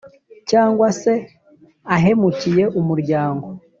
[0.49, 1.13] Cyangwa se
[1.95, 3.45] ahemukiye umuryango